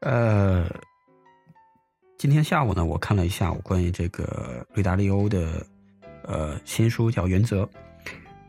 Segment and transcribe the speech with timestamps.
[0.00, 0.64] 呃，
[2.16, 5.66] 今天下午呢，我看了一下午关于这个瑞达利欧的
[6.22, 7.64] 呃新书，叫《原则》。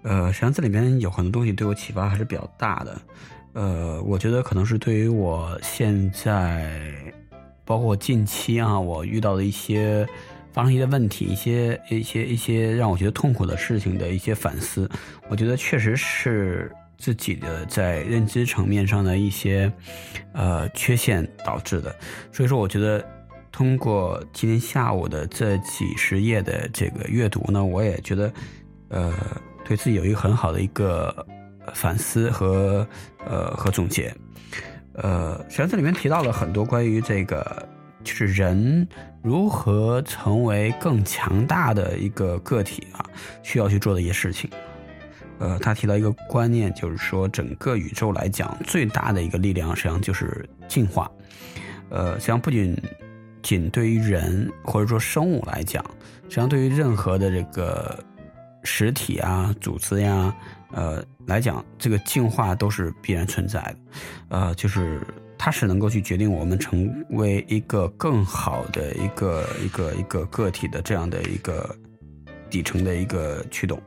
[0.04, 3.02] 呃，实际上这里面有很多东西对我启发还是比较大的。
[3.52, 6.90] 呃，我觉得可能是对于我现在，
[7.66, 10.08] 包括近期啊，我遇到的一些
[10.54, 14.90] 发生一些问题，一些一些一些让我觉得痛苦的事情的一些反思。
[15.28, 16.72] 我觉得确实是。
[17.02, 19.72] 自己的在认知层面上的一些
[20.34, 21.96] 呃缺陷导致的，
[22.32, 23.04] 所以说我觉得
[23.52, 28.32] 通过今天下午的这几十页的这个阅读呢，我也觉得
[28.90, 29.12] 呃
[29.66, 31.26] 对自己有一个很好的一个
[31.74, 32.88] 反思和
[33.26, 34.14] 呃和总结。
[34.94, 37.68] 呃，实际上这里面提到了很多关于这个
[38.04, 38.88] 就是人
[39.24, 43.04] 如何成为更强大的一个个体啊，
[43.42, 44.48] 需要去做的一些事情。
[45.42, 51.10] 呃，他提到一个观念，就是说整个宇宙来讲，最大的一个力量实际上就是进化。
[51.90, 52.78] 呃，实际上不仅
[53.42, 55.84] 仅对于人或者说生物来讲，
[56.26, 57.98] 实际上对于任何的这个
[58.64, 60.32] 实体啊、组织呀，
[60.74, 63.76] 呃来讲，这个进化都是必然存在的。
[64.30, 65.02] 呃，就是
[65.40, 71.76] 它是能够去决定我们成为一个更好的一个一个一个个体的这样的一个
[72.48, 73.82] 底层的一个驱动。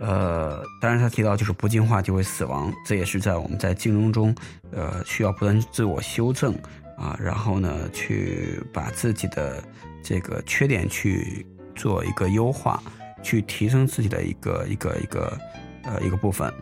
[0.00, 4.34] 呃，当然，他提到就是不进化就会死亡，这也是在我们在竞争中，
[4.70, 6.54] 呃，需要不断自我修正
[6.96, 9.62] 啊，然后呢，去把自己的
[10.00, 12.80] 这个缺点去做一个优化，
[13.24, 15.36] 去提升自己的一个一个一个
[15.82, 16.52] 呃一个部分。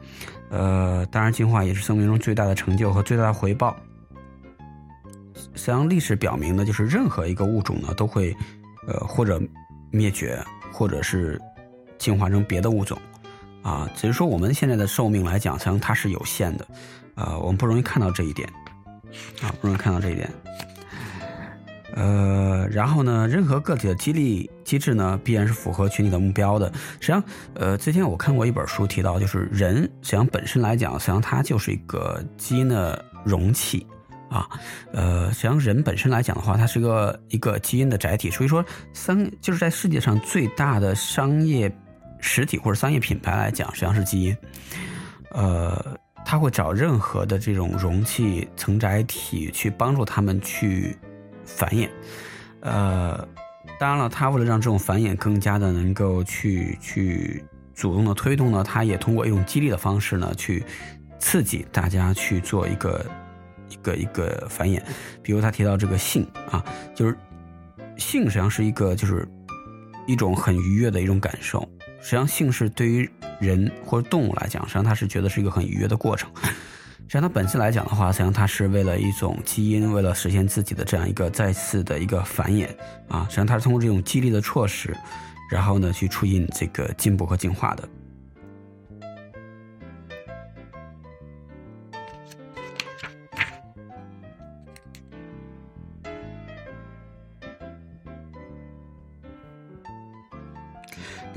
[0.49, 3.77] 呃，当然，进化也是生命中最大的成就和最大的回报。
[5.35, 8.35] 实际上，历史表明呢，就是任何一个物种呢，都会
[8.89, 9.39] 呃或者
[9.91, 10.43] 灭绝，
[10.73, 11.39] 或者是
[11.99, 12.99] 进化成别的物种。
[13.67, 16.65] 啊，只是说我们现在的寿命来讲，实际上它是有限的，
[17.17, 18.49] 呃，我们不容易看到这一点，
[19.43, 20.31] 啊，不容易看到这一点。
[21.93, 26.73] 呃，然后呢，任何个体的激励机制呢，必然是符合群体的目标的。
[27.01, 27.21] 实际上，
[27.55, 33.85] 呃，之前我看过一本书提到，就是人实际上本身来讲，实际上它就是一个基因的容器
[34.31, 34.47] 啊。
[34.93, 38.31] 呃，实际上人本身来讲的话，它是个一个基因的载体。
[38.31, 41.69] 所以说，三就是在世界上最大的商业。
[42.21, 44.37] 实体或者商业品牌来讲，实际上是基因，
[45.31, 50.97] 呃，他会找任何的这种容器承载体去帮助他们去
[51.45, 51.89] 繁衍，
[52.61, 53.27] 呃，
[53.79, 57.45] 当然了，他为了让这种繁衍更加的能够去去
[57.75, 60.65] 主动的推动呢，他也通过一种激励的方式呢，去
[61.19, 63.05] 刺激大家去做一个
[63.69, 64.83] 一个一个繁衍，
[65.23, 67.17] 比如他提到这个性啊，就是
[67.97, 69.29] 性实际上是一个就是
[70.07, 71.69] 一种很愉悦的一种感受。
[72.07, 76.31] 实际上，性是对于人或者动物来讲，实际上它是觉得是一个很愉悦的过程。
[76.41, 76.53] 实
[77.09, 82.69] 际上，它本身来讲的话，实际上它是为了一种基因，为了实现自己的这样一个再次的一个繁衍
[83.09, 83.27] 啊。
[83.29, 84.97] 实际上，它是通过这种激励的措施，
[85.51, 87.89] 然后呢，去促进这个进步和进化的。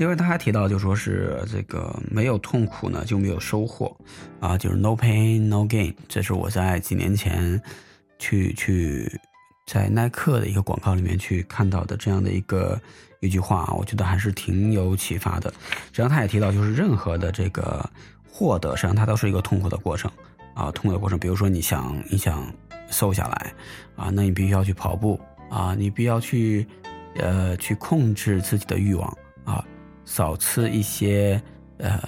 [0.00, 3.94] 因为他还提到，就说是这个没有痛苦呢就没有收获，
[4.40, 5.94] 啊，就是 no pain no gain。
[6.08, 7.60] 这是我在几年前
[8.18, 9.20] 去去
[9.66, 12.80] 在耐克的一个广告里面去看到的这样的一个
[13.20, 15.52] 一句话，我觉得还是挺有启发的。
[15.68, 17.86] 实际上他也提到，就是任何的这个
[18.26, 20.10] 获得，实际上它都是一个痛苦的过程
[20.54, 21.18] 啊，痛苦的过程。
[21.18, 22.50] 比如说你想你想
[22.90, 23.52] 瘦下来
[23.96, 26.66] 啊，那你必须要去跑步啊，你必须要去
[27.16, 29.06] 呃去控制自己的欲望
[29.44, 29.62] 啊。
[30.04, 31.40] 少吃一些，
[31.78, 32.00] 呃，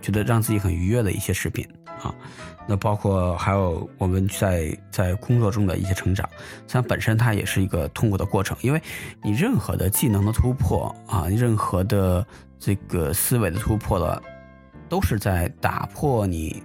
[0.00, 1.66] 觉得让自己很愉悦的一些食品
[2.02, 2.14] 啊，
[2.66, 8.82] 那包括还有我们在在工作中的一些成长，实际上本身它也是一个痛苦的过程，因为
[9.22, 12.26] 你任何的技能的突破啊，任何的
[12.58, 14.22] 这个思维的突破了，
[14.88, 16.62] 都是在打破你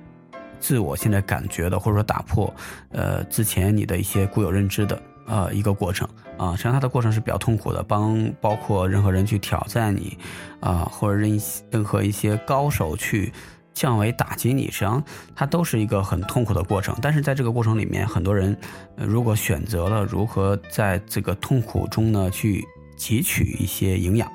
[0.60, 2.54] 自我现在感觉的，或者说打破
[2.92, 5.01] 呃之前你的一些固有认知的。
[5.31, 6.06] 呃，一个过程
[6.38, 10.18] 啊，实际上它的过程是比较痛苦的，帮包括任何人去挑战你，
[10.60, 11.39] 啊，或者任
[11.69, 13.31] 任何一些高手去
[13.74, 15.01] 降维打击你，实际上
[15.33, 16.94] 它都是一个很痛苦的过程。
[17.01, 18.57] 但是在这个过程里面，很多人
[18.98, 22.62] 如果选择了如何在这个痛苦中呢去
[22.98, 24.30] 汲取一些营养，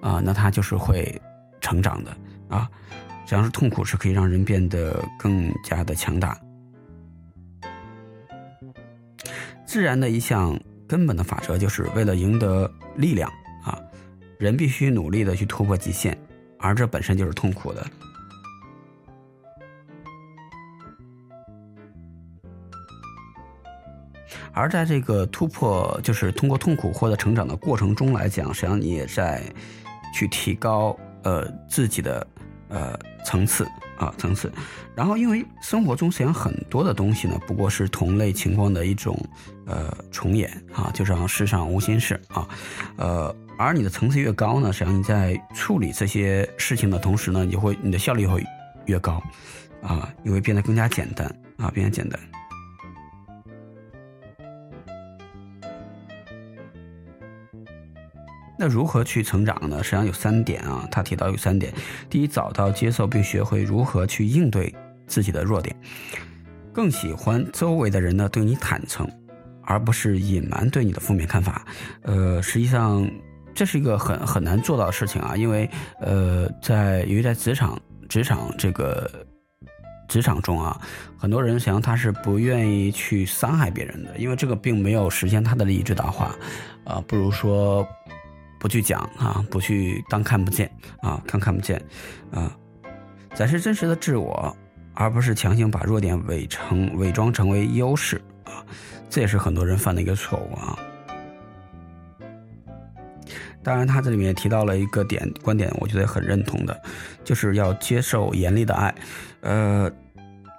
[0.00, 1.20] 啊，那他就是会
[1.60, 2.16] 成长的
[2.48, 2.70] 啊。
[3.24, 6.38] 实际上是痛苦是可以让人变得更加的强大。
[9.68, 13.30] 自然的一项根本的法则，就是为了赢得力量
[13.62, 13.78] 啊，
[14.38, 16.16] 人必须努力的去突破极限，
[16.58, 17.86] 而这本身就是痛苦的。
[24.54, 29.42] 而在这个突破，就是通过痛苦获得成长的过程中来讲，实际上你也在
[30.14, 32.26] 去提高呃自己的
[32.70, 34.50] 呃层次啊层次。
[34.96, 39.14] 然后，因为生活中实际上很多的东西呢，不过是同类情况的一种
[39.66, 42.48] 呃重演啊，就像世上无心事啊，
[42.96, 48.42] 呃，而你的层次越高呢，实际上你在处理这些事情的同时呢，你会你的效率会
[48.86, 49.22] 越高
[49.82, 51.26] 啊，你会变得更加简单
[51.58, 52.18] 啊，变得简单。
[58.60, 59.84] 那如何去成长呢？
[59.84, 61.72] 实际上有三点啊，他提到有三点：
[62.10, 64.74] 第一，找到、接受并学会如何去应对
[65.06, 65.72] 自己的弱点；
[66.72, 69.08] 更喜欢周围的人呢对你坦诚，
[69.62, 71.64] 而不是隐瞒对你的负面看法。
[72.02, 73.08] 呃，实际上
[73.54, 75.70] 这是一个很很难做到的事情啊，因为
[76.00, 79.08] 呃，在由于在职场职场这个
[80.08, 80.80] 职场中啊，
[81.16, 86.34] 很多人实际上他是不愿意去伤害别人的，因为这个并没有实现他的利益最大化
[86.84, 87.86] 啊，不如说。
[88.58, 90.70] 不去讲啊，不去当看不见
[91.00, 91.80] 啊，看看不见
[92.30, 92.56] 啊，
[93.34, 94.56] 展示真实的自我，
[94.94, 98.64] 而不是强行把弱点伪成伪装成为优势啊，
[99.08, 100.78] 这也是很多人犯的一个错误啊。
[103.62, 106.80] 当然，他这里面提到了一个点观点，我觉得很认同的，
[107.22, 108.94] 就是要接受严厉的爱。
[109.40, 109.90] 呃，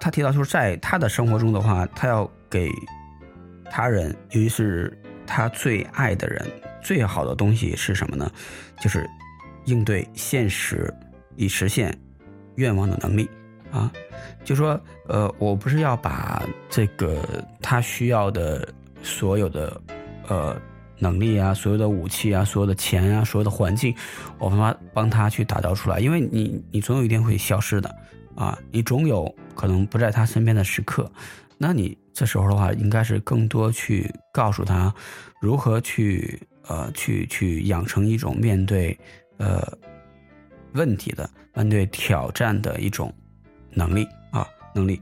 [0.00, 2.70] 他提到就是在他的生活中的话，他要给
[3.64, 4.96] 他人，尤其是
[5.26, 6.46] 他最爱的人。
[6.82, 8.30] 最好的东西是什么呢？
[8.80, 9.08] 就是
[9.66, 10.92] 应对现实
[11.36, 11.96] 以实现
[12.56, 13.28] 愿望的能力
[13.70, 13.92] 啊！
[14.42, 17.22] 就说呃，我不是要把这个
[17.60, 18.66] 他需要的
[19.02, 19.80] 所有的
[20.26, 20.56] 呃
[20.98, 23.94] 能力啊、所有的武器啊、所有的钱啊、所有的环境，
[24.38, 27.94] 我帮他帮他去打造出来，因为你你总有一天会消失的
[28.34, 28.58] 啊！
[28.72, 31.10] 你总有可能不在他身边的时刻，
[31.58, 34.92] 那你这时候的话，应该是更多去告诉他
[35.40, 36.40] 如何去。
[36.70, 38.96] 呃，去去养成一种面对
[39.38, 39.60] 呃
[40.74, 43.12] 问题的、面对挑战的一种
[43.70, 45.00] 能力啊，能力。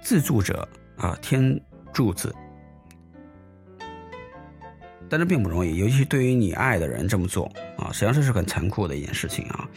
[0.00, 0.66] 自助者
[0.96, 1.60] 啊，天
[1.92, 2.32] 助自，
[5.08, 9.68] 但这并不容易，尤其对于你爱的人这么做啊，实际上这是很残酷的一件事情啊。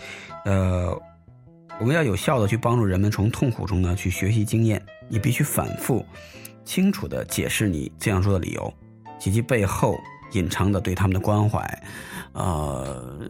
[0.45, 1.01] 呃，
[1.80, 6.06] 我们要有效的去帮助人们从痛苦中呢去学习经验，你必须反复。
[6.69, 8.71] 清楚的解释你这样做的理由，
[9.25, 10.00] 以及背后
[10.33, 11.60] 隐藏的对他们的关怀。
[12.33, 13.27] 呃，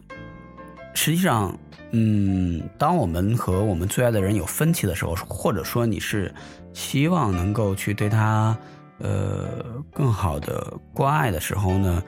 [0.92, 1.58] 实际上，
[1.92, 6.34] 嗯，当我们和我们最爱的人有分歧的时候，或者说你是
[6.74, 8.54] 希望能够去对他
[8.98, 9.48] 呃
[9.90, 12.02] 更好的关爱的时候呢，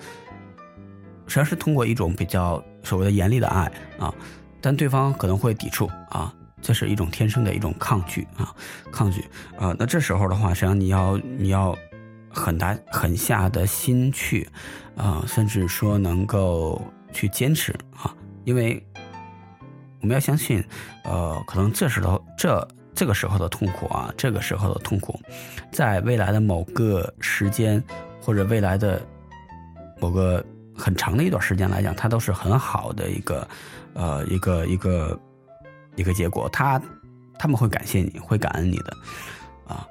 [1.26, 4.14] 实际上是通过一种比较所谓的严厉的爱啊，
[4.61, 6.31] 但对方可能会抵触啊。
[6.62, 8.55] 这是一种天生的一种抗拒啊，
[8.93, 9.20] 抗拒
[9.59, 9.75] 啊。
[9.79, 11.76] 那这时候的话，实际上你要你要
[12.31, 14.49] 很大狠下的心去
[14.97, 16.81] 啊，甚至说能够
[17.12, 18.14] 去坚持啊，
[18.44, 18.81] 因为
[20.00, 20.64] 我们要相信，
[21.05, 25.20] 呃，可能这时候这这个时候的痛苦啊，这个时候的痛苦，
[25.73, 27.82] 在未来的某个时间
[28.20, 29.03] 或者未来的
[30.00, 30.44] 某个
[30.76, 33.49] 很长的一段时间来讲，它都是很好的一个
[33.94, 34.65] 呃一个。
[34.67, 35.19] 一个
[35.97, 36.81] 一个结果，他
[37.39, 38.96] 他们会感谢你，会感恩你的，
[39.67, 39.87] 啊，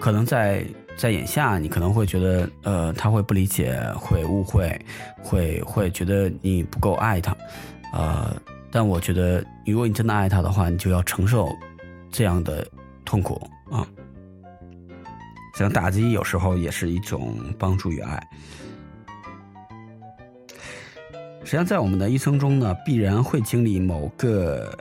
[0.00, 0.64] 可能在
[0.96, 4.80] 在眼下，你可能会觉得，呃，他会不理解，会误会，
[5.22, 7.36] 会会觉得你不够爱他，
[7.92, 8.34] 呃，
[8.70, 11.48] 但我觉得，如果你真的爱他的话，你就要承受
[12.10, 12.66] 这样的
[13.04, 13.86] 痛苦啊，
[15.54, 18.22] 这打击有时候也是一种帮助与爱。
[21.48, 24.78] 实际上，在我们的一生中呢，必然会经历某个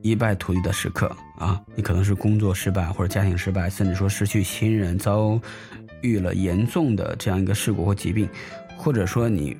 [0.00, 1.60] 一败涂地的时刻啊。
[1.74, 5.40] 你可能是工作失败，或者家庭失败，甚至说失去亲人，遭
[6.02, 8.28] 遇了严重的这样一个事故或疾病，
[8.76, 9.56] 或者说你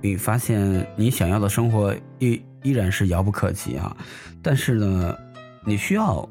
[0.00, 3.94] 你发现你想要的生活依依然是遥不可及啊。
[4.40, 5.14] 但是呢，
[5.66, 6.26] 你需要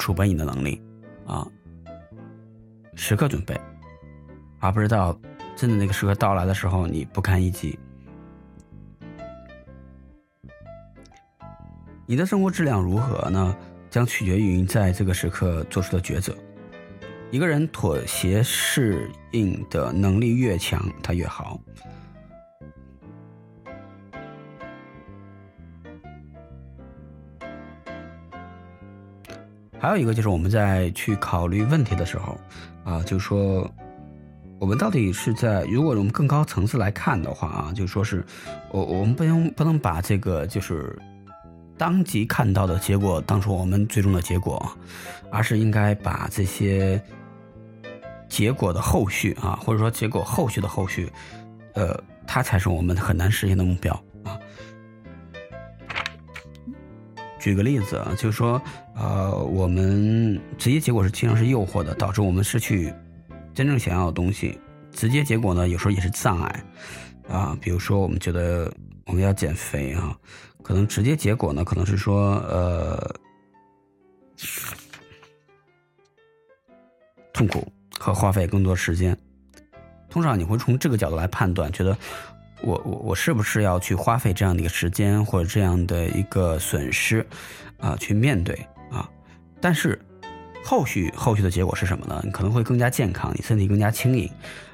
[0.00, 0.82] 储备你的能力
[1.24, 1.46] 啊，
[2.96, 3.56] 时刻准备，
[4.58, 5.16] 而不知道
[5.54, 7.78] 真的那个时刻到来的时候，你不堪一击。
[12.10, 13.56] 你的生活质量如何呢？
[13.88, 16.34] 将取决于在这个时刻做出的抉择。
[17.30, 21.60] 一个人妥协适应的能力越强，他越好。
[29.78, 32.36] 还有一个就是我们在去考虑问题的时候，
[32.82, 33.72] 啊，就是说，
[34.58, 38.24] 我们到底是在如果我们更高层次来看的话啊，就是说是
[38.72, 41.00] 我我们不能不能把这个就是。
[41.80, 44.70] 当即看到的结果当成我们最终的结果，
[45.32, 47.02] 而是应该把这些
[48.28, 51.10] 结果的后续啊，或者说结果后续的后续，
[51.72, 54.38] 呃，它才是我们很难实现的目标啊。
[57.38, 58.60] 举个例子啊，就是说，
[58.94, 62.92] 呃，我们直接结果是经常是诱惑的，导致我们失去
[63.54, 64.60] 真正想要的东西。
[64.92, 66.64] 直接结果呢，有时候也是障碍
[67.26, 67.56] 啊。
[67.58, 68.70] 比如说，我们觉得
[69.06, 70.14] 我们要减肥啊。
[70.70, 73.12] 可能直接结果呢，可能是说，呃，
[77.32, 77.66] 痛苦
[77.98, 79.18] 和花费更多时间。
[80.08, 81.98] 通常你会从这个角度来判断，觉得
[82.62, 87.26] 我我我是不是要去花费这样的一个时间或者这样的一个损失
[87.78, 88.54] 啊，去面对
[88.92, 89.10] 啊。
[89.60, 90.00] 但是
[90.64, 92.22] 后续后续的结果是什么呢？
[92.24, 94.30] 你可能会更加健康，你身体更加轻盈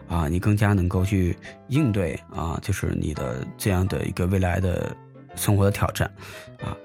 [0.09, 1.35] 啊，你更加能够去
[1.69, 4.95] 应对啊，就是你的这样的一个未来的。
[5.37, 6.11] 生活的挑战，
[6.61, 6.77] 啊，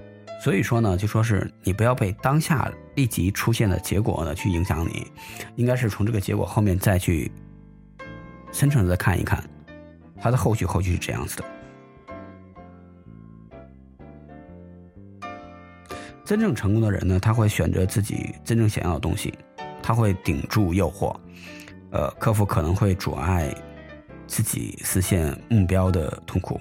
[0.44, 5.12] 所以说呢，就说是你不要被当下立即出现的结果呢去影响你，
[5.56, 7.32] 应该是从这个结果后面再去
[8.52, 9.44] 深层的看一看，
[10.20, 11.46] 它的后续后续是这样子的。
[16.24, 19.34] 真正成功的人呢，他会选择自己真正想要的东西，
[19.84, 21.14] 他会顶住诱惑，
[21.92, 23.54] 呃，克服可能会阻碍
[24.28, 26.58] 自己实现目标的痛苦。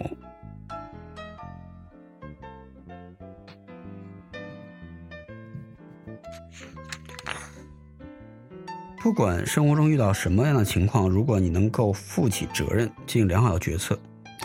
[9.01, 13.99] 不管生活中遇到什么样的情况，如果你能够负起责任，进行良好的决策，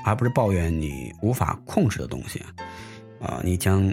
[0.05, 2.41] 而不是抱怨你无法控制的东西，
[3.19, 3.83] 啊，你将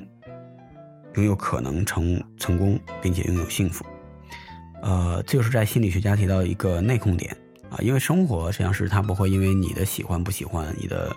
[1.17, 3.85] 拥有可能成成功，并且拥有幸福。
[4.83, 7.37] 呃，这就是在心理学家提到一个内控点
[7.69, 11.13] 啊，因为生活实际上是它不会因为你的喜欢不喜欢、你的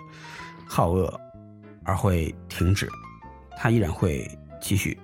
[0.66, 1.20] 好恶
[1.84, 2.88] 而会停止，
[3.56, 4.28] 它依然会
[4.60, 4.98] 继续。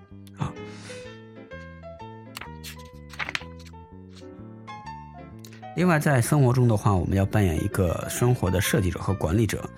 [5.82, 9.68] 另外，在生活中的话，我们要扮演一个生活的设计者和管理者，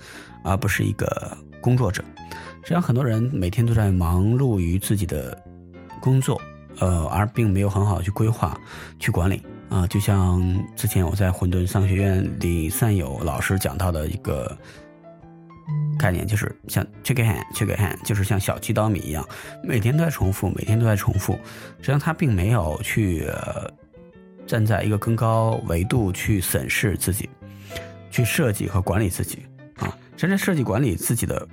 [0.43, 2.05] 而不是一个工作者。
[2.63, 5.43] 实际上，很多人每天都在忙碌于自己的
[6.03, 6.39] 工作，
[6.79, 8.55] 呃，而并没有很好去规划、
[8.99, 9.87] 去管理啊。
[9.87, 10.43] 就像
[10.77, 14.55] 之前我在混沌商学院李善友老师讲到的一个
[15.99, 19.27] 概念，就是像 check hand check hand，就是像小鸡刀米一样，
[19.63, 21.33] 每天都在重复，每天都在重复。
[21.79, 23.27] 实际上，他并没有去。
[24.55, 27.29] 站在一个更高维度去审视自己，
[28.09, 29.45] 去设计和管理自己
[29.79, 29.99] 啊。
[30.17, 31.45] 真正设计管理自己的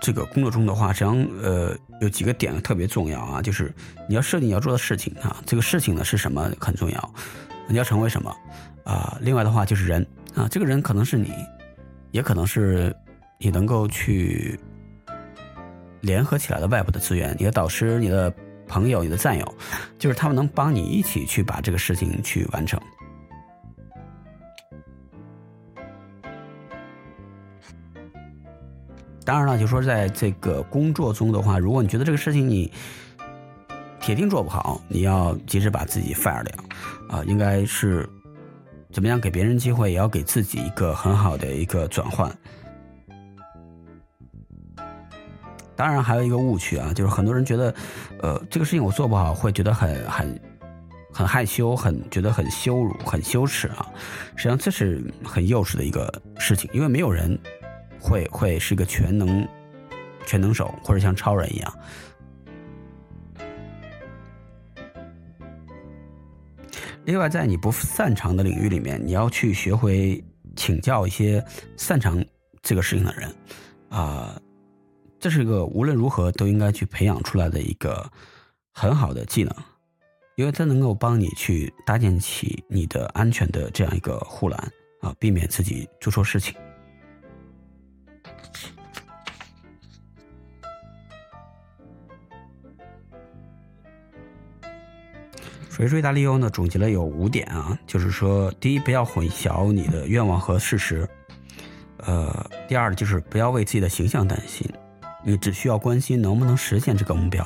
[0.00, 3.72] 这个工作中的话，实际上呃有几个点特别重要啊，就是
[4.08, 7.14] 你要设定你要做的事情啊，这个事情呢是什么很重要，
[7.68, 8.36] 你要成为什么
[8.82, 9.16] 啊。
[9.20, 11.30] 另外的话就是人啊，这个人可能是你，
[12.10, 12.92] 也可能是
[13.38, 14.58] 你能够去
[16.00, 18.34] 联合起来的外部的资源，你的导师，你的。
[18.72, 19.54] 朋友，你的战友，
[19.98, 22.80] 就是他们能帮你一起去把这个事情去完成。
[29.26, 32.72] 当然了，就说在这个工作中的话，如果你觉得这个事情你
[34.00, 36.64] 铁定做不好，你要及时把自己 fire 掉
[37.10, 37.22] 啊！
[37.26, 38.08] 应该是
[38.90, 42.34] 怎么样给别人机会，也要给自己一个很好的一个转换。
[45.82, 47.74] 当然还有一个误区啊，就是很多人觉得，
[48.20, 50.40] 呃，这个事情我做不好，会觉得很很
[51.12, 53.90] 很害羞，很觉得很羞辱，很羞耻啊。
[54.36, 56.08] 实际上这是很幼稚的一个
[56.38, 57.36] 事情，因为没有人
[57.98, 59.44] 会会是个全能
[60.24, 61.78] 全能手，或者像超人一样。
[67.06, 70.22] 另外，在你不擅长的领域里面，你要去学会
[70.54, 71.44] 请教一些
[71.76, 72.24] 擅长
[72.62, 73.34] 这个事情的人
[73.88, 74.40] 啊。
[75.22, 78.10] 这是一个无论如何都应该去培养出来的一个
[78.72, 79.54] 很好的技能，
[80.34, 86.56] 因为它能够帮你去搭建起你的安全的这样一个护栏啊，避免自己做错事情。
[95.70, 101.06] 所以瑞达利欧呢总结了有五点啊，就是说，第一，不要混淆你的愿望和事实；
[101.98, 104.68] 呃，第二就是不要为自己的形象担心。
[105.24, 107.42] 你只需要关心能不能实现这个目标。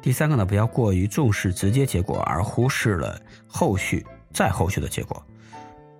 [0.00, 5.22] 第三个呢，不要过于重视直接结果，而忽视了后续再后续的结果。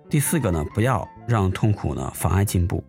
[0.09, 2.83] 第四个呢，不要让痛苦呢妨碍进步。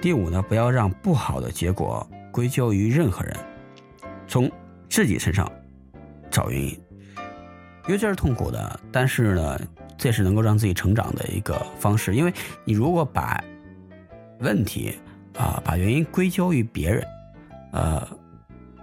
[0.00, 3.36] 第五呢，不要让不好的结果归咎于任何人，
[4.26, 4.50] 从
[4.88, 5.50] 自己身上
[6.30, 6.68] 找原因，
[7.86, 9.60] 因为这是痛苦的，但是呢，
[9.98, 12.14] 这是能够让自己成长的一个方式。
[12.14, 12.32] 因为
[12.64, 13.42] 你如果把
[14.40, 14.96] 问题。
[15.36, 17.06] 啊，把原因归咎于别人，
[17.72, 18.06] 呃，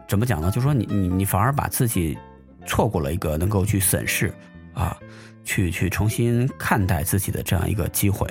[0.07, 0.51] 怎么讲呢？
[0.51, 2.17] 就说你你你反而把自己
[2.65, 4.33] 错过了一个能够去审视
[4.73, 4.97] 啊，
[5.43, 8.27] 去去重新看待自己的这样一个机会，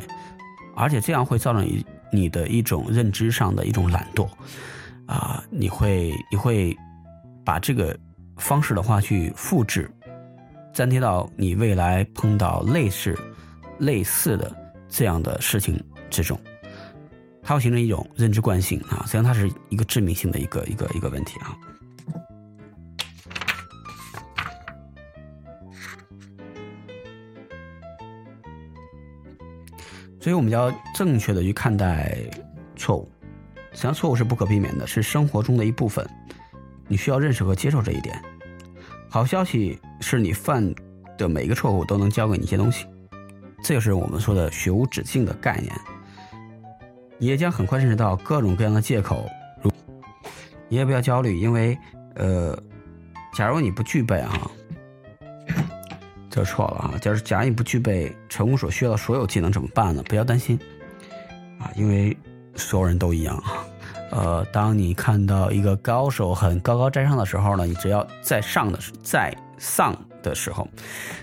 [0.77, 4.29] 而且这样会造成你你的一种认知上的一种懒惰
[5.07, 6.77] 啊，你会你会
[7.45, 7.97] 把这个
[8.37, 9.91] 方式的话去复制。
[10.75, 13.19] 粘贴到你未来碰到类似、
[13.79, 14.55] 类似的
[14.89, 16.39] 这样的事情之中，
[17.43, 21.57] 它会形成一种认知惯性啊，实际上它是一个致命性的一个一个一个问题啊。
[30.21, 32.15] 所以我们要正确的去看待
[32.77, 33.11] 错误，
[33.73, 36.07] 实际上错误是不可避免的，是生活中的一部分，
[36.87, 38.23] 你需要认识和接受这一点。
[39.09, 40.73] 好消息是你犯
[41.17, 42.87] 的每一个错误都能教给你一些东西，
[43.65, 45.75] 这就是我们说的学无止境的概念。
[47.21, 49.29] 你也将很快认识到各种各样的借口，
[49.63, 49.71] 如
[50.69, 51.77] 你也不要焦虑，因为
[52.15, 52.59] 呃，
[53.35, 54.51] 假如你不具备啊，
[56.31, 60.03] 这错了啊，假如假如你不具备成功所需要的所有技能怎么办呢？
[60.09, 60.59] 不要担心
[61.59, 62.17] 啊，因为
[62.57, 63.67] 所有人都一样啊。
[64.13, 70.67] 呃，当你看到一个高手很高高在上的时候呢，你只要在上的在上的时候，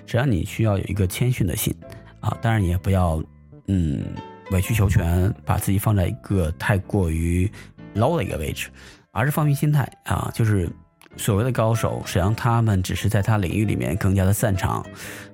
[0.06, 1.75] 只要你需要有一个谦逊的心
[2.20, 3.20] 啊，当然也不要
[3.66, 4.06] 嗯
[4.51, 7.50] 委曲求全，把自己放在一个太过于
[7.96, 8.70] low 的一个位置，
[9.12, 10.70] 而是放平心态啊，就是
[11.18, 14.86] 所谓的高手，实际上他们只是在他领域里面更加的擅长，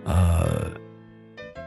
[0.04, 0.68] 呃，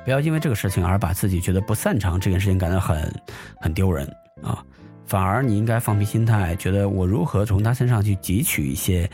[0.04, 3.14] 不要因为这个事情而把自己觉得不擅长这件事情感到很
[3.60, 4.06] 很丢人
[4.42, 4.64] 啊。
[5.06, 9.08] 反而你应该放平心态，觉得我如何从他身上去汲取一些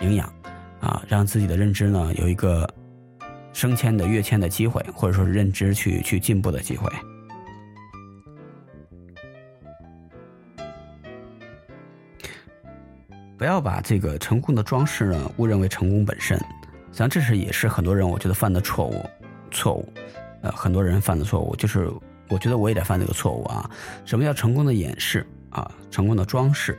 [0.00, 0.32] 营养，
[0.80, 2.68] 啊，让自己的认知呢有一个
[3.52, 6.88] 升迁的跃迁的机会，或者说是认知去去进步的机会。
[13.42, 16.44] 不要把这个成功的装饰呢误认为成功本身，实
[16.92, 19.04] 际上这是也是很多人我觉得犯的错误，
[19.50, 19.92] 错误，
[20.42, 21.90] 呃，很多人犯的错误就是。
[22.28, 23.68] 我觉得我也在犯这个错误啊！
[24.04, 25.68] 什么叫成功的掩饰啊？
[25.90, 26.78] 成功的装饰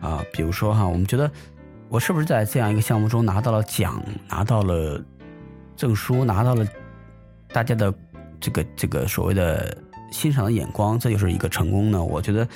[0.00, 0.24] 啊？
[0.32, 1.28] 比如说哈，我们觉得
[1.88, 5.04] 我是不是在这样一个项目中拿到了奖，拿到了
[5.76, 6.64] 证书，拿到了
[7.48, 7.92] 大家的
[8.40, 9.76] 这个这个所谓的
[10.12, 12.02] 欣赏的眼光，这就是一个成功呢？
[12.02, 12.48] 我觉得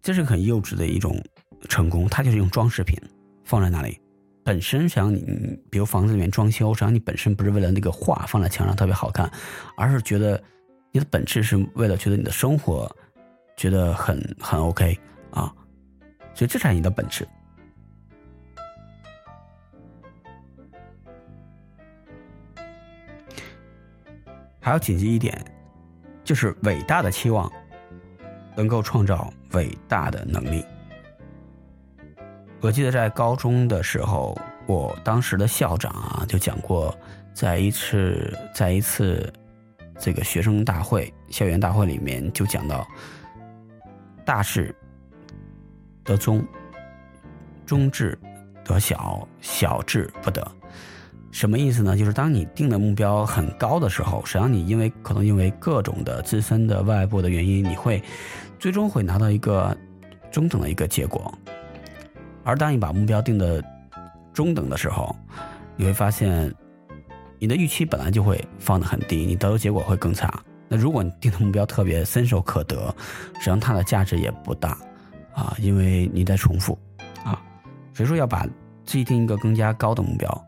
[0.00, 1.22] 这是很幼稚的一种
[1.68, 2.98] 成功，它就是用装饰品
[3.44, 4.00] 放在那里，
[4.44, 9.30] 本身想你比如房子里面装修，实际上你本身不是为了那个画放在墙上特别好看，
[9.76, 10.42] 而是觉得。
[10.94, 12.94] 你的本质是为了觉得你的生活
[13.56, 14.94] 觉得很很 OK
[15.30, 15.50] 啊，
[16.34, 17.26] 所以这才是你的本质。
[24.60, 25.42] 还要谨记一点，
[26.22, 27.50] 就是伟大的期望
[28.54, 30.62] 能够创造伟大的能力。
[32.62, 36.96] 我记得在高中的时候，我当时的校长啊就讲过，
[37.34, 39.30] 在一次在一次。
[39.98, 42.84] 这个学生大会、校园大会里面就讲到，
[44.24, 44.74] 大事
[46.02, 46.44] 得中，
[47.64, 48.18] 中志
[48.64, 50.44] 得小，小志不得。
[51.30, 51.96] 什么意思呢？
[51.96, 58.02] 就是当你定的目标很高的时候，实际上你因为可能因为各种的自身的外部的原因，你会
[58.58, 59.76] 最终会拿到一个
[60.32, 61.32] 中等的一个结果。
[62.44, 63.62] 而当你把目标定的
[64.32, 65.14] 中等的时候，
[65.76, 66.52] 你会发现。
[67.38, 70.32] 你的预期本来就会放得很低，你得到结果会更差。
[70.68, 72.94] 那如果你定的目标特别伸手可得，
[73.34, 74.78] 实际上它的价值也不大
[75.34, 76.78] 啊，因为你在重复
[77.24, 77.42] 啊。
[77.92, 78.46] 所以说要把
[78.84, 80.46] 自己定一个更加高的目标，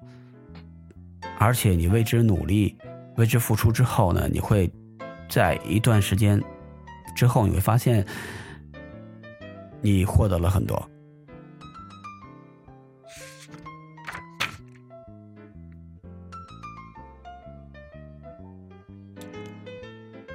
[1.37, 2.79] 而且你为之努力、
[3.17, 4.73] 为之付出之后呢，你会
[5.29, 6.41] 在一段时间
[7.17, 8.07] 之后，你会发现
[9.81, 10.81] 你获得了很多。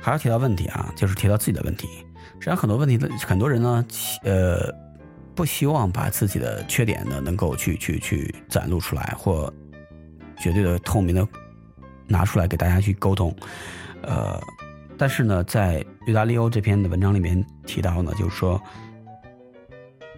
[0.10, 1.88] 还要提到问题啊，就是提到自己的问题。
[2.40, 3.86] 实际上，很多问题的很多人呢，
[4.24, 4.74] 呃，
[5.36, 9.54] 不希望把自己的缺点呢能够去去去展露出来，或
[10.36, 11.28] 绝对的透明的
[12.08, 13.36] 拿出来给大家去沟通。
[14.02, 14.42] 呃，
[14.98, 18.60] 但是呢，在吕达利欧这篇的文章里面提到呢，就是说，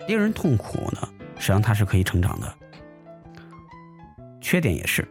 [0.07, 2.53] 令人痛苦呢，实际上它是可以成长的，
[4.39, 5.05] 缺点也是，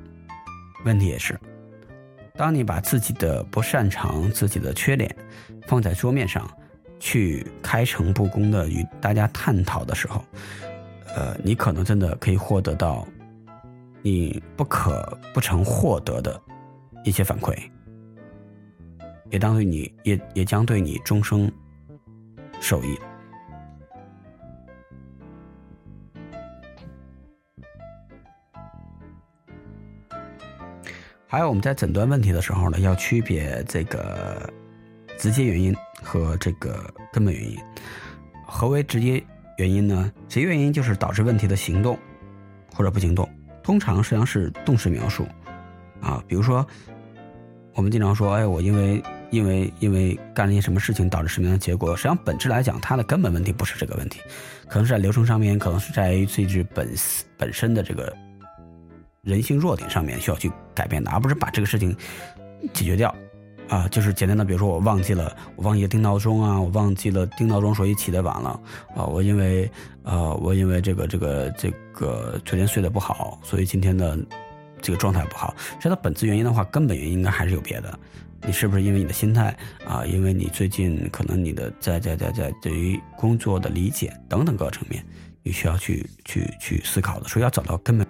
[0.87, 1.39] 问题也是。
[2.41, 5.15] 当你把自己的不擅长、自己的缺点
[5.67, 6.51] 放在桌面上，
[6.99, 10.25] 去开诚布公的与大家探讨的时候，
[11.15, 13.07] 呃，你可能真的可以获得到
[14.01, 16.41] 你不可不曾获得的
[17.05, 17.55] 一些反馈，
[19.29, 21.53] 也当对你也也将对你终生
[22.59, 22.99] 受益。
[31.33, 34.53] 还有我们在诊断问题的时候呢，要区别这个
[35.17, 37.57] 直接原因和这个根本原因。
[38.45, 39.23] 何为直接
[39.57, 40.13] 原因呢？
[40.29, 41.97] 直接原因就是导致问题的行动
[42.75, 43.31] 或者不行动，
[43.63, 45.25] 通常实际上是动词描述
[46.01, 46.21] 啊。
[46.27, 46.67] 比如说，
[47.75, 51.95] 我们经常说，哎，我因为因为因为干了一些什么事情导致什么样的结果？
[51.95, 54.19] 实际上本质来讲，它的根本问题不是这个问题，
[54.67, 56.93] 可能是在流程上面，可能是在于这只本
[57.39, 58.13] 本身的这个。
[59.23, 61.95] 人性弱点上面需要去改变的，而不是把这个事情
[62.73, 63.15] 解决掉，
[63.69, 68.61] 啊，就是简单的，比如说我忘记了，我忘记了定闹钟啊，我忘记了定闹钟，所以起得晚了，
[68.97, 69.71] 啊，我因为，
[70.05, 74.19] 呃，我因为这个这个这个昨天睡得不好，所以今天的
[74.81, 75.55] 这个状态不好。
[75.79, 77.99] 说到本质原因的话，根本原因应该还是有别的，
[78.47, 79.55] 你是不是因为你的心态
[79.87, 80.03] 啊？
[80.07, 85.05] 因为你最近可能你的在在在在对于工作的理解等等各个层面，
[85.43, 88.07] 你需要去去去思考的，所以要找到根本。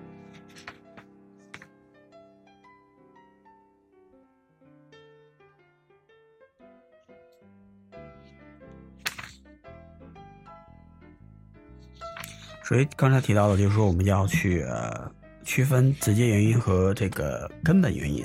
[12.71, 15.11] 所以刚才提到的，就是说我们要去呃
[15.43, 18.19] 区分直接原因和这个根本原因。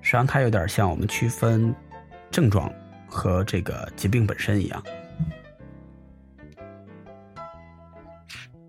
[0.00, 1.74] 实际上，它有点像我们区分
[2.30, 2.72] 症状
[3.08, 4.80] 和这个疾病本身一样，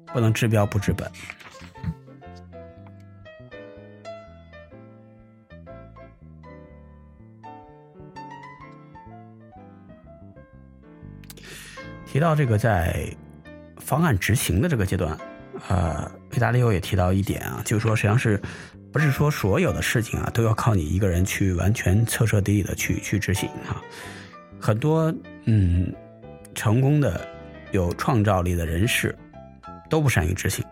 [0.07, 1.07] 不能治标不治本。
[12.07, 13.15] 提到这个在。
[13.87, 15.17] 方案执行的这个阶段，
[15.69, 18.37] 呃，维达利欧也提到一点啊，就是说，实际上是，
[18.91, 23.81] 不是说所有的事情啊都要靠你一个人去完全彻彻底底的去去执行哈。
[24.59, 25.13] 很多
[25.45, 25.89] 嗯
[26.53, 27.25] 成功的
[27.71, 29.17] 有创造力的人士
[29.89, 30.65] 都不善于执行，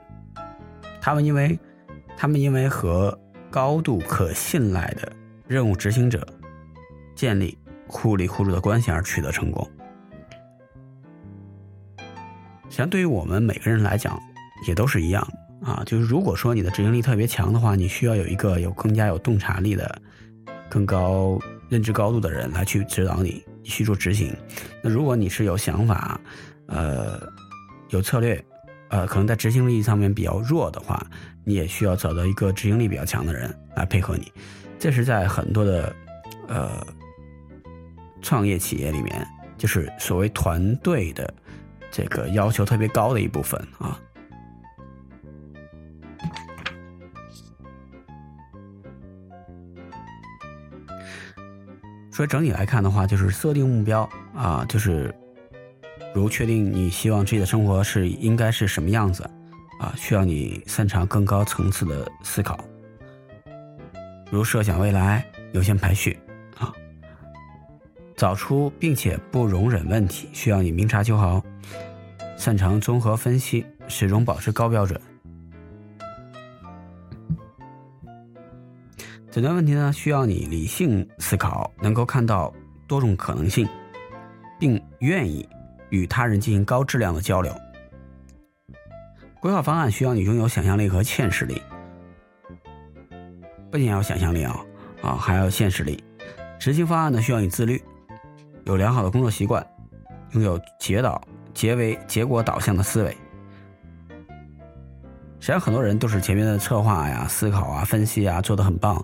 [0.99, 1.58] 他们因为
[2.17, 3.17] 他们因为和
[3.49, 5.10] 高度可信赖的
[5.47, 6.28] 任务执行者
[7.15, 9.65] 建立互利互助的关系而取得成功。
[12.75, 14.21] 实际上，对于我们每个人来讲，
[14.67, 15.25] 也都是一样
[15.63, 15.81] 啊。
[15.85, 20.01] 就是如果说你的执行力特别强的话，你需要有一个有更加有洞察力的、
[20.67, 24.35] 更高认知高度的人来去指导你去做执行。
[24.83, 26.19] 那如果你是有想法、
[26.67, 27.17] 呃
[27.91, 28.43] 有策略、
[28.89, 31.01] 呃可能在执行力上面比较弱的话，
[31.45, 34.29] 你也需要找到一个执行力比较强的人来配合你。
[34.77, 35.95] 这是在很多的
[36.49, 36.85] 呃
[38.21, 39.25] 创业企业里面，
[39.57, 41.33] 就是所谓团队的。
[41.95, 43.97] 这个要求特别高的一部分啊，
[52.12, 55.15] 所以整体来看的话，就是设定目标啊，就是
[56.13, 59.23] 如确定你希望自己的生活是应该是什么样子
[59.79, 62.60] 啊，需要你擅长更高层次的思考，
[64.29, 66.19] 如设想未来、优先排序，
[68.15, 71.43] 找出并且不容忍问题，需要你明察秋毫。
[72.38, 74.99] 擅长综合分析，始终保持高标准。
[79.32, 82.54] 诊断问题呢，需要你理性思考，能够看到
[82.88, 83.67] 多种可能性，
[84.58, 85.47] 并愿意
[85.89, 87.54] 与他人进行高质量的交流。
[89.41, 91.62] 规划方案需要你拥有想象力和现实力，
[93.69, 94.58] 不仅要想象力啊
[95.01, 96.01] 啊，还要现实力。
[96.58, 97.82] 执行方案呢，需要你自律，
[98.65, 99.65] 有良好的工作习惯，
[100.32, 101.21] 拥有结导。
[101.54, 103.12] 结为结果导向的思维，
[105.39, 109.01] 实际上很多人都是前面的策划呀、思考啊、分析啊做的很棒，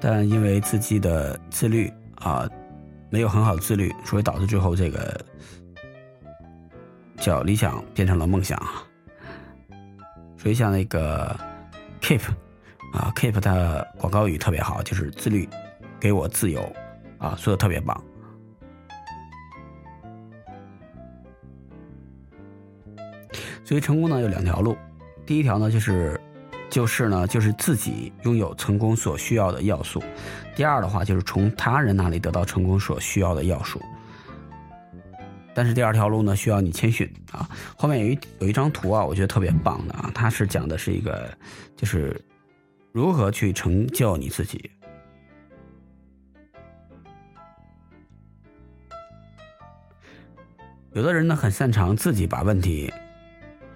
[0.00, 2.44] 但因为自己的自律啊
[3.08, 5.24] 没有很好的自律，所以导致最后这个
[7.18, 8.60] 叫理想变成了梦想。
[10.36, 11.38] 所以像那个
[12.00, 12.22] Keep
[12.92, 15.48] 啊，Keep 的广告语特别好，就是自律
[16.00, 16.60] 给我自由
[17.18, 17.96] 啊，说的特别棒。
[23.64, 24.76] 所以成功呢有两条路，
[25.24, 26.20] 第一条呢就是
[26.68, 30.02] 就是呢就是自己拥有成功所需要的要素，
[30.56, 33.80] 第二的话就是从他人那里得到成功所需要的要素。
[35.54, 37.48] 但是第二条路呢需要你谦逊啊。
[37.76, 41.30] 后面有一有一张图啊，我觉得特别棒的啊，它是讲的是一个
[41.76, 42.18] 就是
[42.90, 44.70] 如何去成就你自己。
[50.94, 52.92] 有的人呢很擅长自己把问题。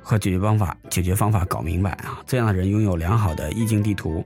[0.09, 2.23] 和解决方法、解决方法搞明白啊！
[2.25, 4.25] 这样的人拥有良好的意境地图，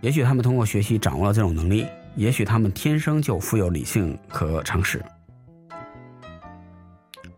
[0.00, 5.00] 也许他们通过学习掌握了这种能力，也许他们天生就富有理性和常识。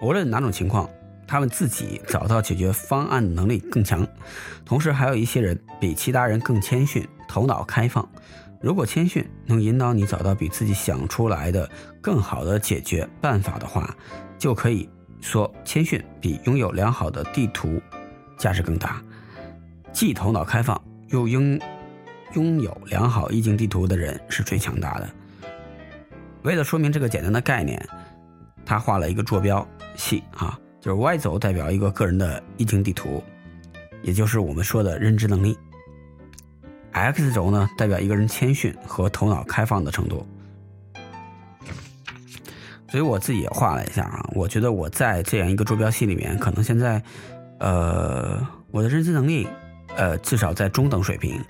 [0.00, 0.88] 无论哪种情况，
[1.26, 4.08] 他们自己找到解决方案的能力更强。
[4.64, 8.08] 同时，还有一些人比其他人更谦逊，头脑开放，
[8.62, 11.68] 如果谦逊能引导你找到比自己想出来的
[12.00, 13.94] 更好的解决办法的话，
[14.38, 14.88] 就可以
[15.24, 17.80] 说谦逊比拥有良好的地图
[18.36, 19.02] 价值更大。
[19.90, 21.58] 既头脑开放又拥
[22.34, 25.08] 拥有良好意境地图的人是最强大的。
[26.42, 27.82] 为了说明这个简单的概念，
[28.66, 33.24] 他画了一个坐标系啊，就是 Y 轴代表一个个人的意境地图，
[34.02, 35.56] 也就是我们说的认知能力
[36.92, 40.26] ；X 轴呢代表一个人谦逊和头脑开放的程度。
[42.88, 47.02] 所以我自己也画了一下啊，我觉得我在这样一个坐标系里面，可能现在，
[47.58, 49.46] 呃，我的认知能力。
[49.96, 51.40] 呃，至少在中等水平，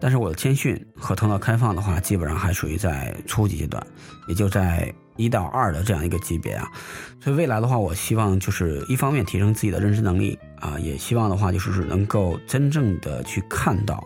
[0.00, 3.84] 但是我的谦逊和头脑开放的话，基本上还属于在初级阶段，
[4.28, 6.70] 也就在一到二的这样一个级别啊。
[7.18, 14.04] 所以未来的话，我希望就是一方面提升自己的认知能力啊，也希望的话就是能够真正的去看到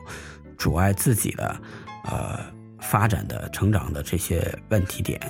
[0.57, 1.55] 阻碍自己的
[2.05, 2.41] 呃
[2.81, 5.21] 发展的成长的这些问题点，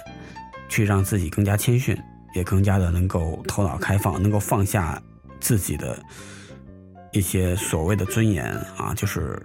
[0.73, 1.97] 去让自己更加谦逊，
[2.35, 5.01] 也更加的能够头脑开放，能够放下
[5.39, 5.99] 自己的。
[7.15, 8.47] 一些所谓的尊严
[8.79, 9.39] 啊，就是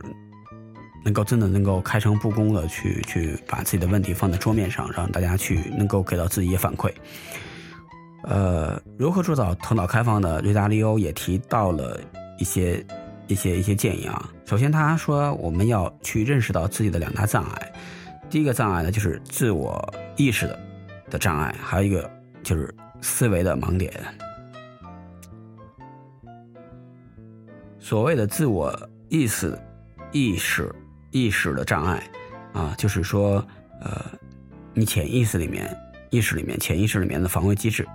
[1.03, 6.89] 能够真的能够开诚布公的去去把自己的问题放在桌面上，让大家去能够给到自己一些反馈。
[8.23, 11.99] 呃，如何做到头脑开放的瑞达利欧也提到了
[12.39, 12.81] 一些
[13.27, 14.29] 一些一些建议啊。
[14.45, 17.73] 首先，他说我们要去认识到自己的两大障碍。
[18.29, 20.57] 第一个障碍呢，就是自我意识的
[21.09, 22.09] 的障碍，还有一个
[22.43, 23.91] 就是思维的盲点。
[27.79, 29.57] 所谓的自我意识、
[30.11, 30.73] 意识、
[31.11, 32.03] 意识的障碍，
[32.53, 33.45] 啊，就是说，
[33.79, 34.05] 呃，
[34.73, 35.73] 你潜意识里面、
[36.09, 37.87] 意识里面、潜意识里面的防卫机制，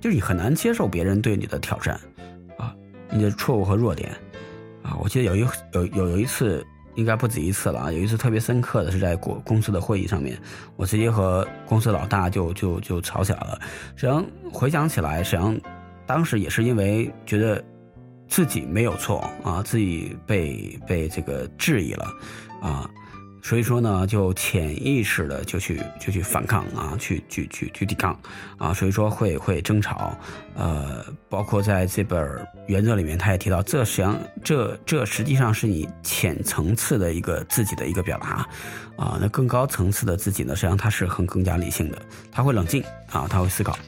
[0.00, 1.94] 就是你很难接受别人对你的挑战，
[2.58, 2.74] 啊，
[3.10, 4.10] 你的错误和弱点，
[4.82, 10.38] 啊，我记得有一有有有一次，应该不止一次了啊，有一次特别深刻的是在公公司的会议上面，
[10.76, 13.58] 我直接和公司老大就就就吵起来了。
[13.96, 15.58] 实际上回想起来，实际上
[16.06, 17.62] 当时也是因为觉得。
[18.26, 22.06] 自己没有错啊，自己被被这个质疑了，
[22.60, 22.90] 啊，
[23.44, 28.18] 所以说呢，就潜意识的就去就去反抗啊，去去去去抵抗
[28.56, 30.16] 啊，所以说会会争吵，
[30.54, 38.48] 呃，包括在这本原则里面，他也提到，这实际上这这实际上是你浅层次的一个自己的一个表达，
[38.96, 42.00] 啊，那更高层次的自己呢，实际上他是很更加理性的，
[42.32, 43.78] 他会冷静啊，他会思考。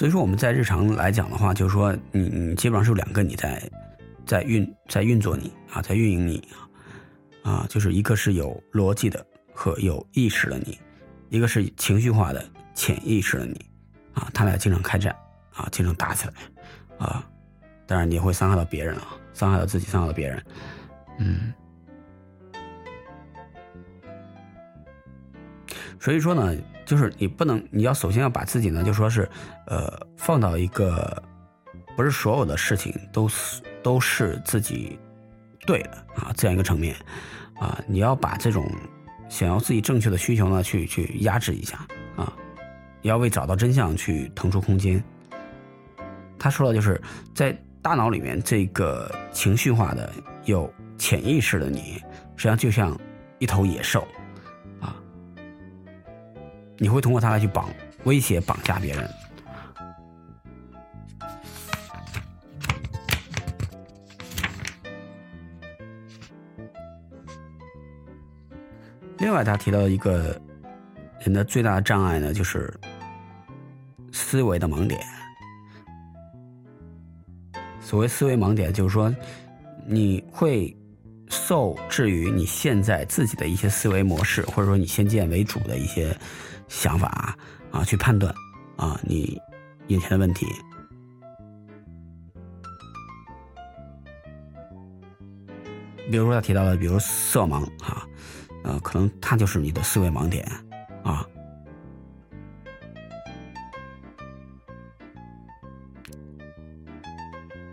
[0.00, 3.62] 所以说我们在日常来讲的话，就是说你你基本上是有两个你在
[4.24, 6.42] 在运在运作你啊，在运营你
[7.42, 10.78] 啊，啊，就是一个是有逻辑的和有意识的你，
[11.28, 12.42] 一个是情绪化的
[12.74, 13.60] 潜意识的你
[14.14, 15.14] 啊，他俩经常开战
[15.52, 16.32] 啊，经常打起来
[16.96, 17.22] 啊，
[17.86, 20.42] 当然你会伤害到别人啊，伤害到自己，伤害到别人，
[21.18, 21.52] 嗯，
[25.98, 26.56] 所以说呢。
[26.90, 29.30] 就是你不能，你要首先要把自己呢，就说是，
[29.68, 31.22] 呃，放到一个
[31.96, 34.98] 不是所有的事情都是都是自己
[35.64, 36.92] 对的啊这样一个层面
[37.60, 38.68] 啊，你要把这种
[39.28, 41.78] 想要自己正确的需求呢，去去压制一下
[42.16, 42.32] 啊，
[43.02, 45.00] 要为找到真相去腾出空间。
[46.40, 47.00] 他说的就是
[47.32, 50.12] 在大脑里面这个情绪化的
[50.44, 52.02] 有潜意识的你，
[52.34, 52.98] 实际上就像
[53.38, 54.04] 一头野兽。
[56.82, 57.68] 你会通过它来去绑、
[58.04, 59.06] 威胁、绑架别人。
[69.18, 70.40] 另外，他提到一个
[71.20, 72.72] 人的最大的障碍呢，就是
[74.10, 74.98] 思维的盲点。
[77.78, 79.14] 所谓思维盲点，就是说
[79.84, 80.74] 你会
[81.28, 86.16] 受制于你现在自己的一些思维模式，或者说你先见为主的一些。
[86.70, 87.36] 想法
[87.70, 88.32] 啊，去判断
[88.76, 89.38] 啊，你
[89.88, 90.46] 眼前的问题。
[96.10, 98.06] 比如说他提到的，比如色盲啊，
[98.64, 100.48] 呃，可能他就是你的思维盲点
[101.02, 101.26] 啊。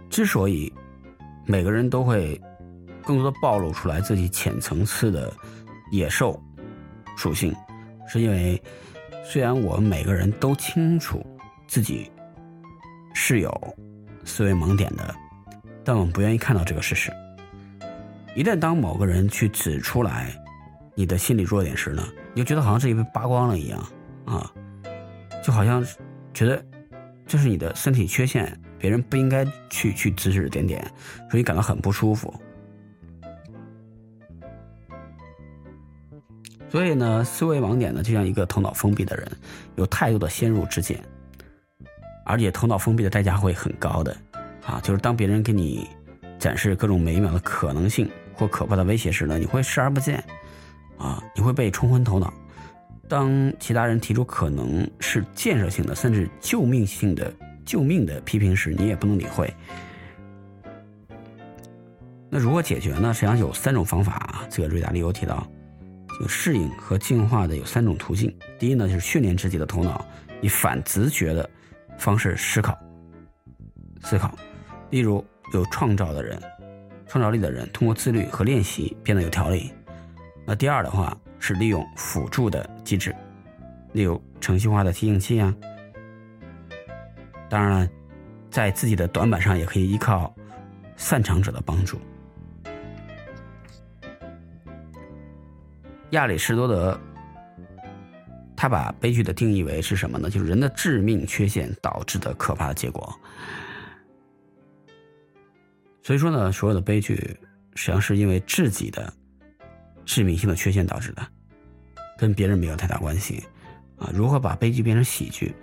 [0.10, 0.74] 之所以
[1.46, 2.40] 每个人都会
[3.04, 5.32] 更多的暴露出来自己浅层次的
[5.92, 6.38] 野兽
[7.16, 7.56] 属性，
[8.08, 8.62] 是因为。
[9.30, 11.22] 虽然我们每个人都清楚
[11.68, 12.10] 自己
[13.13, 13.78] 是有
[14.24, 15.13] 思维盲点的，
[15.84, 17.12] 但我们不愿意看到这个事实。
[18.38, 20.34] 一旦当某个人去指出来
[20.96, 23.86] 你的心理弱点时呢，你就觉得好像自己被扒光了一样
[24.26, 24.50] 啊，
[25.44, 25.86] 就好像
[26.34, 26.63] 觉得
[27.26, 30.90] 这是你的身体缺陷，别人不应该去去指指点点，
[31.30, 32.34] 所以感到很不舒服。
[36.78, 39.28] 所以呢，思维盲点呢，就像一个头脑封闭的人，
[39.78, 41.04] 有太多的先入之见，
[42.24, 44.16] 而且头脑封闭的代价会很高的，
[44.63, 45.88] 啊，就是当别人给你
[46.38, 50.24] 展示各种美妙的可能性或可怕的威胁时呢，你会视而不见，
[51.00, 52.32] 啊，你会被冲昏头脑。
[53.10, 57.34] 当其他人提出可能是建设性的，甚至救命性的
[57.66, 59.52] 救命的批评时，你也不能理会。
[62.30, 63.12] 那如何解决呢？
[63.16, 65.44] 实际上有三种方法啊，这个瑞达利欧提到。
[66.19, 68.36] 有适应和进化的有三种途径。
[68.58, 70.06] 第一呢，就是训练自己的头脑，
[70.41, 71.49] 以反直觉的
[71.97, 72.77] 方式思考、
[74.01, 74.38] 思考。
[74.89, 76.41] 例如，有创造的人、
[77.08, 79.71] 创造力的人，通过自律和练习变得有条理。
[80.45, 83.13] 那第二的话是利用辅助的机制，
[83.93, 85.53] 例如程序化的提醒器啊。
[87.49, 87.89] 当然了，
[88.49, 90.34] 在自己的短板上也可以依靠
[90.95, 91.99] 擅长者的帮助。
[96.12, 97.00] 亚里士多德，
[98.56, 100.30] 他把悲剧的定义为是什么呢？
[100.30, 103.13] 就是人的致命缺陷导致的可怕的结果。
[106.02, 107.15] 所以说呢，所有的悲剧
[107.76, 109.12] 实际上是因为自己的
[110.06, 111.28] 致命性的缺陷导致的，
[112.17, 113.43] 跟别人没有太大关系。
[113.98, 115.54] 啊，如何把悲剧变成喜剧？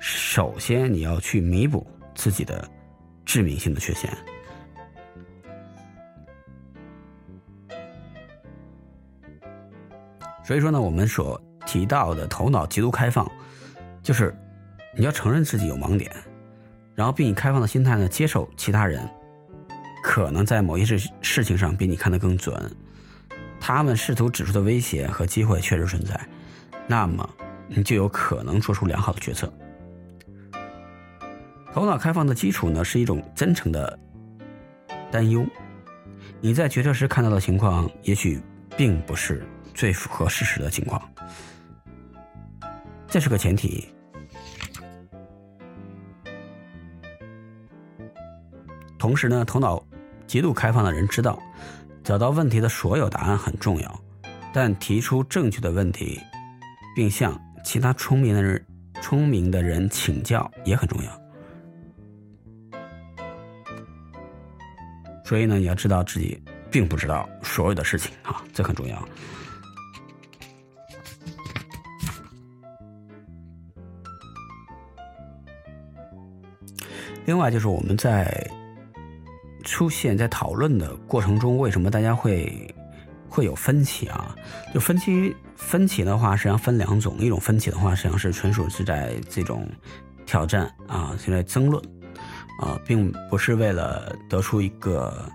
[0.00, 2.66] 首先你要去弥补自己的
[3.24, 4.10] 致命性的缺陷。
[10.44, 13.30] 所以说呢，我们所提到的头脑极度开放，
[14.02, 14.34] 就是
[14.96, 16.10] 你要承认自己有盲点，
[16.94, 19.08] 然后并以开放的心态呢接受其他人
[20.02, 22.60] 可能在某些事事情上比你看得更准，
[23.60, 26.20] 他们试图指出的威胁和机会确实存在，
[26.88, 27.28] 那么
[27.68, 29.50] 你就有可能做出良好的决策。
[31.72, 33.98] 头脑开放的基础呢是一种真诚的
[35.10, 35.46] 担忧，
[36.40, 38.42] 你在决策时看到的情况也许
[38.76, 39.42] 并不是。
[39.74, 41.00] 最符合事实的情况，
[43.08, 43.88] 这是个前提。
[48.98, 49.82] 同时呢，头脑
[50.26, 51.42] 极度开放的人知道，
[52.04, 54.00] 找到问题的所有答案很重要，
[54.52, 56.20] 但提出正确的问题，
[56.94, 58.64] 并向其他聪明的人、
[59.00, 61.22] 聪明的人请教也很重要。
[65.24, 69.08] 所以呢，你要知道自己并不知道所有的事情啊，这很重要。
[77.24, 78.50] 另外就是我们在
[79.62, 82.74] 出现在讨论的过程中，为什么大家会
[83.28, 84.34] 会有分歧啊？
[84.74, 89.68] 就分歧分歧的话，实际上分两种，一种分歧的话，实际上是纯属是在这种
[90.26, 91.80] 挑战啊，是在争论
[92.60, 95.30] 啊，并不是为了得出一个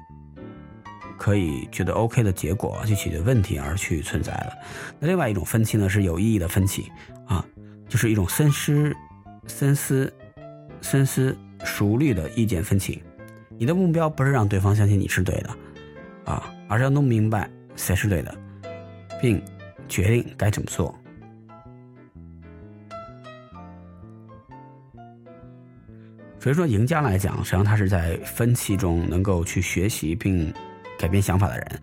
[1.17, 4.57] 可以觉得 OK 的结果去解决问题而去存在的。
[4.99, 6.91] 那另外一种分歧呢，是有意义的分歧
[7.25, 7.45] 啊，
[7.87, 8.93] 就是一种深思、
[9.47, 10.13] 深思、
[10.81, 11.33] 深思。
[11.63, 13.01] 熟虑的意见分歧，
[13.57, 15.49] 你的目标不是让对方相信你是对的，
[16.25, 18.35] 啊，而是要弄明白谁是对的，
[19.21, 19.41] 并
[19.87, 20.93] 决定该怎么做。
[26.39, 30.53] 所以说，赢家来讲，实际上他是在分歧中能够去学习并
[30.97, 31.81] 改变想法的人。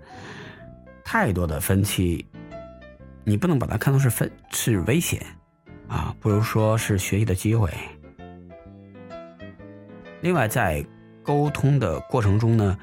[1.05, 2.25] 太多的分歧，
[3.25, 5.21] 你不能把它看作是分是危险，
[5.87, 7.69] 啊，不如说是学习的机会。
[10.25, 10.83] 另外，在
[11.23, 12.79] 沟通的过程中呢，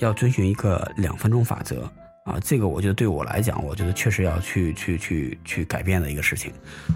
[0.00, 1.88] 要遵循一个两分钟法则
[2.24, 6.52] 啊，这个我觉得对我来讲，我觉得确实要去去去去改变的一个事情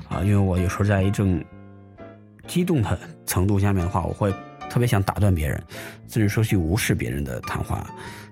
[0.09, 1.41] 啊，因为我有时候在一种
[2.49, 4.35] 激动的程度下面的话，我会
[4.69, 5.63] 特别想打断别人，
[6.09, 7.89] 甚至说去无视别人的谈话，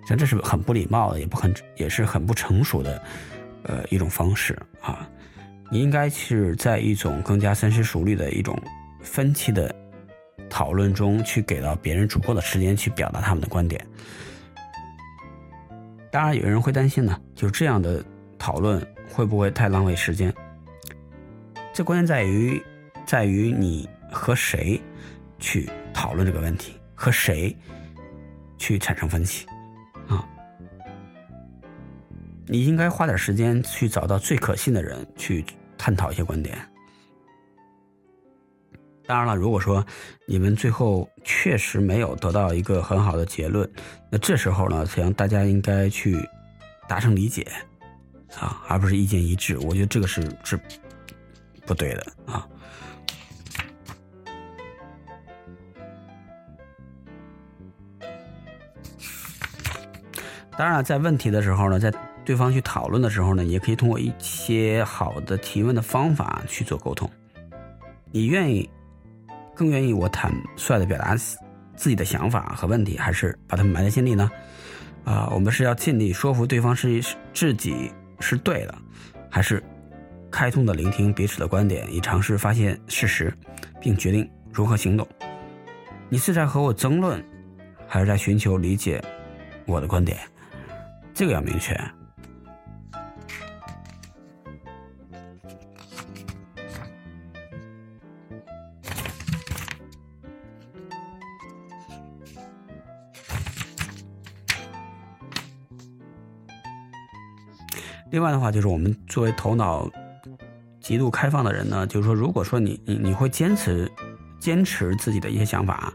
[0.08, 3.00] 像这是很不礼貌的，也不很也是很不成熟的
[3.62, 5.08] 呃一种方式啊，
[5.70, 8.60] 你应该是在一种更加深思熟虑的一种
[9.00, 9.72] 分歧的。
[10.50, 13.86] 讨论中去给到别人足够的时间去表达他们的观点。
[16.10, 18.04] 当然，有人会担心呢，就这样的
[18.36, 20.34] 讨论会不会太浪费时间？
[21.72, 22.60] 这关键在于，
[23.06, 24.78] 在于你和谁
[25.38, 27.56] 去讨论这个问题，和谁
[28.58, 29.46] 去产生分歧
[30.08, 30.26] 啊？
[32.46, 35.44] 你应该花点时间去找到最可信的人去
[35.78, 36.58] 探讨一些观点。
[39.10, 39.84] 当然了，如果说
[40.24, 43.68] 你们最后确实没有得到一个很好的结论，
[44.08, 46.16] 那这时候呢，想大家应该去
[46.86, 47.44] 达成理解
[48.38, 50.56] 啊，而不是意见一致，我觉得这个是是
[51.66, 52.46] 不对的啊。
[60.56, 61.92] 当然了，在问题的时候呢，在
[62.24, 67.10] 对方去讨论的时候呢，也可以通过一些好的提问的方法去做沟通，
[68.12, 68.70] 你愿意。
[69.60, 71.14] 更愿意我坦率的表达
[71.76, 74.30] 自己的想法和问题，还是把他们埋在心里呢？
[75.04, 77.04] 啊，我们是要尽力说服对方是
[77.34, 78.74] 自己是对的，
[79.28, 79.62] 还是
[80.30, 83.30] 开通的聆听彼此的观点，以尝试发现事实，
[83.78, 85.06] 并决定如何行动？
[86.08, 87.22] 你是在和我争论，
[87.86, 88.98] 还是在寻求理解
[89.66, 90.16] 我的观点？
[91.12, 91.78] 这个要明确。
[108.10, 109.88] 另外的话，就是我们作为头脑
[110.80, 113.90] 极度开放的人呢，就是说，如果说你你你会坚持
[114.40, 115.92] 坚持自己的一些想法，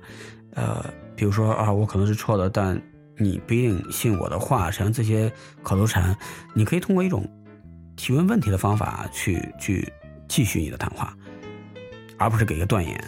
[0.54, 2.82] 呃，比如说啊，我可能是错的，但
[3.18, 5.30] 你不一定信我的话，实际上这些
[5.62, 6.16] 口头禅，
[6.54, 7.28] 你可以通过一种
[7.98, 9.92] 提问问题的方法去去
[10.30, 11.14] 继续你的谈话，
[12.18, 13.04] 而不是给一个断言。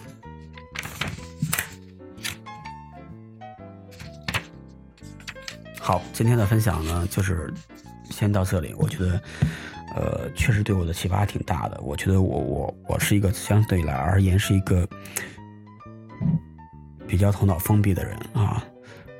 [5.80, 7.54] 好，今天的分享呢，就是。
[8.18, 9.22] 先到这里，我觉得，
[9.96, 11.80] 呃，确实对我的启发挺大的。
[11.82, 14.88] 我觉得我我我是一个相对来而言是一个
[17.08, 18.64] 比较头脑封闭的人啊，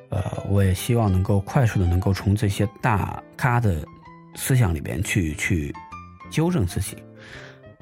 [0.10, 3.86] 呃，我也希望能够快速的能够从这些大咖的
[4.34, 5.72] 思想里边去去
[6.32, 6.98] 纠正自己，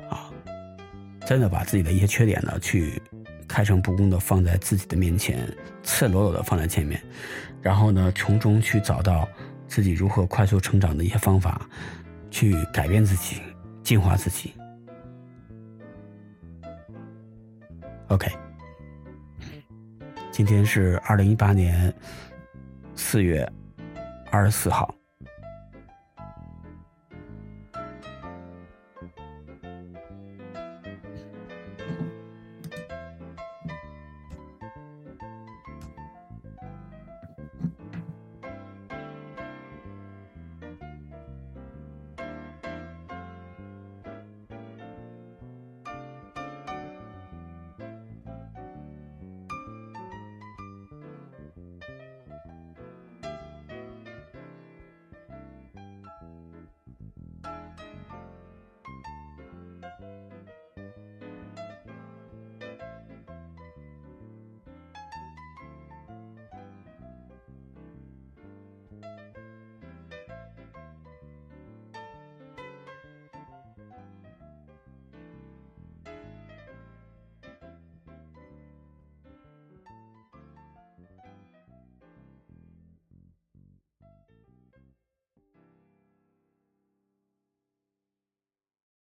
[0.09, 0.29] 啊，
[1.25, 3.01] 真的把自己的一些缺点呢去
[3.47, 5.47] 开诚布公的放在自己的面前，
[5.81, 7.01] 赤裸裸的放在前面，
[7.61, 9.25] 然后呢从中去找到。
[9.67, 11.67] 自己如何快速成长的一些方法，
[12.31, 13.41] 去改变自己，
[13.83, 14.53] 进化自己。
[18.07, 18.31] OK，
[20.31, 21.93] 今天是二零一八年
[22.95, 23.51] 四月
[24.31, 24.93] 二十四号。